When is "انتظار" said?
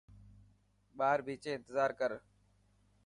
1.55-1.91